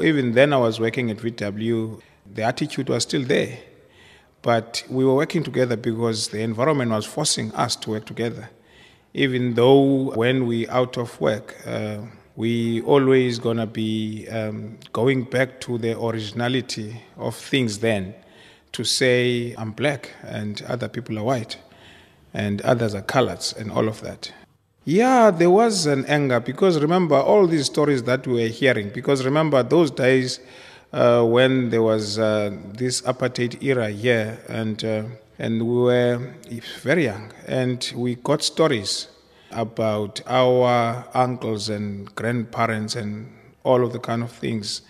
Even 0.00 0.32
then, 0.32 0.52
I 0.52 0.58
was 0.58 0.78
working 0.78 1.10
at 1.10 1.16
VW 1.16 2.00
the 2.34 2.42
attitude 2.42 2.88
was 2.88 3.02
still 3.02 3.22
there. 3.24 3.58
But 4.42 4.84
we 4.88 5.04
were 5.04 5.14
working 5.14 5.42
together 5.42 5.76
because 5.76 6.28
the 6.28 6.40
environment 6.40 6.90
was 6.90 7.04
forcing 7.04 7.52
us 7.52 7.76
to 7.76 7.90
work 7.90 8.06
together. 8.06 8.48
Even 9.12 9.54
though 9.54 10.12
when 10.14 10.46
we 10.46 10.68
out 10.68 10.96
of 10.96 11.20
work, 11.20 11.56
uh, 11.66 11.98
we 12.36 12.80
always 12.82 13.38
gonna 13.38 13.66
be 13.66 14.28
um, 14.28 14.78
going 14.92 15.24
back 15.24 15.60
to 15.60 15.78
the 15.78 15.98
originality 16.00 17.02
of 17.16 17.34
things 17.34 17.78
then 17.80 18.14
to 18.72 18.84
say 18.84 19.54
I'm 19.58 19.72
black 19.72 20.10
and 20.22 20.62
other 20.62 20.88
people 20.88 21.18
are 21.18 21.24
white 21.24 21.58
and 22.32 22.62
others 22.62 22.94
are 22.94 23.02
coloreds 23.02 23.56
and 23.56 23.70
all 23.70 23.88
of 23.88 24.00
that. 24.02 24.32
Yeah, 24.84 25.30
there 25.30 25.50
was 25.50 25.86
an 25.86 26.04
anger 26.06 26.40
because 26.40 26.80
remember 26.80 27.16
all 27.16 27.46
these 27.46 27.66
stories 27.66 28.04
that 28.04 28.26
we 28.26 28.42
were 28.42 28.48
hearing 28.48 28.90
because 28.90 29.24
remember 29.24 29.62
those 29.62 29.90
days 29.90 30.40
uh, 30.92 31.22
when 31.24 31.70
there 31.70 31.82
was 31.82 32.18
uh, 32.18 32.50
this 32.72 33.02
apartheid 33.02 33.62
era 33.62 33.90
here, 33.90 34.38
and 34.48 34.82
uh, 34.84 35.04
and 35.40 35.66
we 35.66 35.74
were 35.74 36.34
very 36.82 37.04
young, 37.04 37.32
and 37.46 37.92
we 37.96 38.16
got 38.16 38.42
stories 38.42 39.08
about 39.50 40.20
our 40.26 41.06
uncles 41.14 41.70
and 41.70 42.14
grandparents 42.14 42.94
and 42.94 43.32
all 43.64 43.82
of 43.82 43.94
the 43.94 43.98
kind 43.98 44.22
of 44.22 44.30
things 44.30 44.82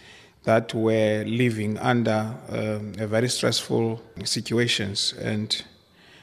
that 0.42 0.74
were 0.74 1.22
living 1.24 1.78
under 1.78 2.34
um, 2.48 2.94
a 2.98 3.06
very 3.06 3.28
stressful 3.28 4.02
situations. 4.24 5.14
And 5.22 5.62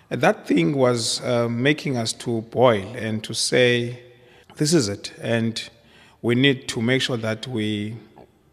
that 0.09 0.45
thing 0.45 0.75
was 0.75 1.23
uh, 1.23 1.47
making 1.47 1.95
us 1.95 2.11
to 2.13 2.41
boil 2.41 2.85
and 2.97 3.23
to 3.23 3.33
say 3.33 3.97
this 4.57 4.73
is 4.73 4.89
it. 4.89 5.13
And 5.21 5.69
we 6.21 6.35
need 6.35 6.67
to 6.67 6.81
make 6.81 7.01
sure 7.01 7.17
that 7.17 7.47
we 7.47 7.95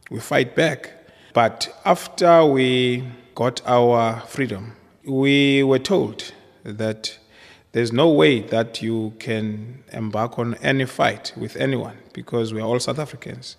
we 0.09 0.21
fight 0.21 0.55
back. 0.55 0.93
But 1.33 1.75
after 1.85 2.47
we 2.47 3.03
got 3.35 3.61
our 3.67 4.21
freedom, 4.21 4.77
we 5.07 5.63
were 5.63 5.79
told 5.79 6.33
that 6.63 7.19
there's 7.73 7.93
no 7.93 8.09
way 8.09 8.41
that 8.41 8.83
you 8.83 9.15
can 9.19 9.83
embark 9.93 10.39
on 10.39 10.55
any 10.57 10.87
fight 10.87 11.33
with 11.37 11.57
anyone 11.57 11.99
because 12.13 12.55
we 12.55 12.61
are 12.61 12.65
all 12.65 12.79
South 12.79 12.99
Africans. 12.99 13.57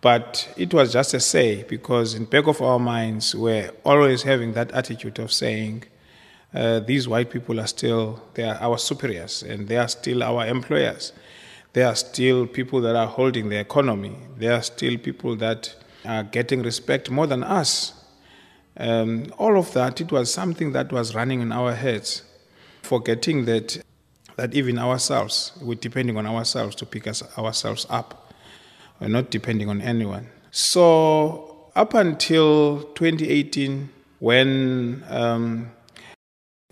But 0.00 0.52
it 0.56 0.74
was 0.74 0.92
just 0.92 1.14
a 1.14 1.20
say 1.20 1.62
because 1.62 2.14
in 2.14 2.26
back 2.26 2.46
of 2.46 2.60
our 2.60 2.78
minds 2.78 3.34
we're 3.34 3.70
always 3.84 4.24
having 4.24 4.52
that 4.52 4.70
attitude 4.72 5.18
of 5.18 5.32
saying 5.32 5.84
uh, 6.52 6.80
these 6.80 7.08
white 7.08 7.30
people 7.30 7.58
are 7.58 7.66
still 7.66 8.22
they 8.34 8.44
are 8.44 8.56
our 8.56 8.76
superiors 8.76 9.42
and 9.42 9.66
they 9.66 9.76
are 9.76 9.88
still 9.88 10.22
our 10.22 10.46
employers. 10.46 11.12
They 11.72 11.82
are 11.82 11.94
still 11.96 12.46
people 12.46 12.80
that 12.82 12.94
are 12.94 13.06
holding 13.06 13.48
the 13.48 13.58
economy. 13.58 14.16
They 14.36 14.48
are 14.48 14.62
still 14.62 14.98
people 14.98 15.36
that 15.36 15.74
are 16.04 16.22
getting 16.22 16.62
respect 16.62 17.10
more 17.10 17.26
than 17.26 17.42
us. 17.42 18.03
Um, 18.76 19.26
all 19.38 19.56
of 19.56 19.72
that, 19.72 20.00
it 20.00 20.10
was 20.10 20.32
something 20.32 20.72
that 20.72 20.92
was 20.92 21.14
running 21.14 21.40
in 21.40 21.52
our 21.52 21.74
heads, 21.74 22.22
forgetting 22.82 23.44
that, 23.44 23.78
that 24.36 24.54
even 24.54 24.78
ourselves, 24.78 25.52
we're 25.62 25.76
depending 25.76 26.16
on 26.16 26.26
ourselves 26.26 26.74
to 26.76 26.86
pick 26.86 27.06
us, 27.06 27.22
ourselves 27.38 27.86
up. 27.88 28.32
We're 29.00 29.08
not 29.08 29.30
depending 29.30 29.68
on 29.68 29.80
anyone. 29.80 30.28
So, 30.50 31.70
up 31.76 31.94
until 31.94 32.82
2018, 32.94 33.90
when, 34.18 35.04
um, 35.08 35.70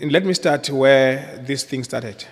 let 0.00 0.24
me 0.24 0.34
start 0.34 0.70
where 0.70 1.42
this 1.46 1.64
thing 1.64 1.84
started. 1.84 2.26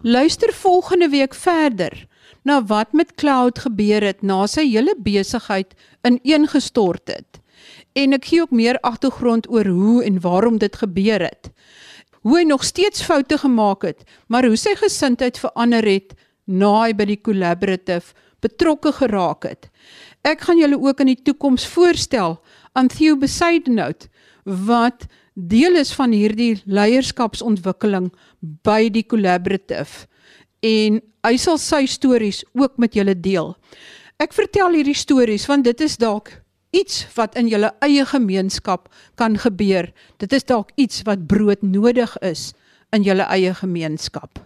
Luister 0.00 0.52
volgende 0.52 1.08
week 1.08 1.34
verder 1.34 2.06
na 2.42 2.64
wat 2.64 2.92
met 2.92 3.14
Cloud 3.14 3.58
gebeur 3.58 4.02
het 4.02 4.22
na 4.22 4.46
sy 4.46 4.64
hele 4.70 4.94
besigheid 5.02 5.74
ineengestort 6.06 7.10
het. 7.10 7.40
En 7.98 8.14
ek 8.14 8.30
gee 8.30 8.44
ook 8.44 8.54
meer 8.54 8.78
agtergrond 8.86 9.48
oor 9.50 9.66
hoe 9.66 10.04
en 10.06 10.20
waarom 10.22 10.58
dit 10.62 10.76
gebeur 10.76 11.24
het. 11.24 11.50
Hoe 12.22 12.38
hy 12.38 12.44
nog 12.46 12.64
steeds 12.64 13.02
foute 13.02 13.38
gemaak 13.38 13.82
het, 13.82 14.04
maar 14.26 14.46
hoe 14.46 14.58
sy 14.58 14.76
gesindheid 14.78 15.38
verander 15.38 15.86
het 15.86 16.14
na 16.46 16.70
hy 16.84 16.92
by 16.94 17.08
die 17.08 17.20
collaborative 17.20 18.14
betrokke 18.44 18.92
geraak 18.94 19.48
het. 19.48 19.68
Ek 20.22 20.44
gaan 20.46 20.60
julle 20.60 20.78
ook 20.78 21.00
in 21.02 21.12
die 21.12 21.22
toekoms 21.26 21.66
voorstel 21.66 22.38
aan 22.78 22.90
Theo 22.92 23.16
Besaidnout 23.18 24.06
wat 24.44 25.06
deel 25.34 25.78
is 25.78 25.90
van 25.94 26.14
hierdie 26.14 26.60
leierskapsontwikkeling 26.66 28.10
by 28.66 28.88
die 28.94 29.04
collaborative 29.06 30.06
en 30.66 30.98
hy 31.26 31.36
sal 31.38 31.58
sy 31.62 31.84
stories 31.86 32.42
ook 32.58 32.78
met 32.78 32.94
julle 32.98 33.14
deel. 33.14 33.54
Ek 34.18 34.34
vertel 34.34 34.78
hierdie 34.78 34.98
stories 34.98 35.46
want 35.50 35.66
dit 35.66 35.86
is 35.86 35.98
dalk 35.98 36.32
iets 36.70 37.06
wat 37.14 37.36
in 37.38 37.48
julle 37.48 37.72
eie 37.84 38.04
gemeenskap 38.06 38.88
kan 39.14 39.38
gebeur. 39.38 39.92
Dit 40.16 40.32
is 40.32 40.44
dalk 40.44 40.70
iets 40.76 41.02
wat 41.08 41.26
brood 41.26 41.62
nodig 41.62 42.16
is 42.24 42.52
in 42.92 43.02
julle 43.02 43.26
eie 43.28 43.54
gemeenskap. 43.54 44.40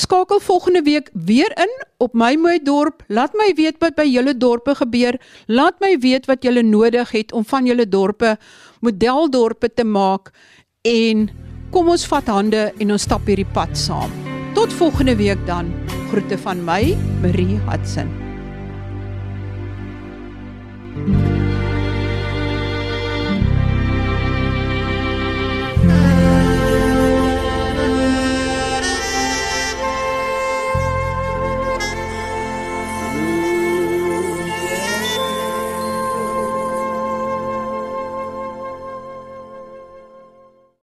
Skakel 0.00 0.40
volgende 0.40 0.82
week 0.82 1.10
weer 1.12 1.52
in 1.60 1.72
op 1.98 2.14
my 2.14 2.34
mooi 2.36 2.58
dorp. 2.62 3.02
Laat 3.08 3.34
my 3.34 3.50
weet 3.56 3.80
wat 3.82 3.98
by 3.98 4.06
julle 4.08 4.36
dorpe 4.36 4.74
gebeur. 4.78 5.18
Laat 5.46 5.80
my 5.80 5.96
weet 6.00 6.26
wat 6.30 6.44
julle 6.46 6.62
nodig 6.62 7.10
het 7.10 7.32
om 7.32 7.44
van 7.44 7.66
julle 7.66 7.88
dorpe 7.88 8.36
modeldorpe 8.80 9.68
te 9.74 9.84
maak 9.84 10.32
en 10.88 11.28
kom 11.70 11.90
ons 11.92 12.06
vat 12.08 12.32
hande 12.32 12.70
en 12.78 12.96
ons 12.96 13.02
stap 13.02 13.28
hierdie 13.28 13.48
pad 13.52 13.76
saam. 13.76 14.14
Tot 14.56 14.72
volgende 14.72 15.18
week 15.20 15.46
dan. 15.46 15.70
Groete 16.10 16.38
van 16.38 16.64
my, 16.64 16.96
Marie 17.22 17.60
Hudson. 17.68 18.19
Thank 21.06 21.24
you 21.24 21.29